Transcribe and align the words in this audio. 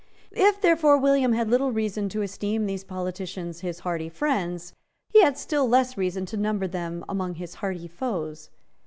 If 0.31 0.59
therefore 0.59 0.97
William 0.97 1.33
had 1.33 1.47
little 1.47 1.71
reason 1.71 2.09
to 2.09 2.23
esteem 2.23 2.65
these 2.65 2.83
politicians 2.83 3.59
his 3.59 3.81
hearty 3.81 4.09
friends, 4.09 4.73
he 5.09 5.21
had 5.21 5.37
still 5.37 5.69
less 5.69 5.95
reason 5.95 6.25
to 6.25 6.37
number 6.37 6.67
them 6.67 7.05
among 7.07 7.35
his 7.35 7.53
hearty 7.61 7.87
foes. 7.87 8.49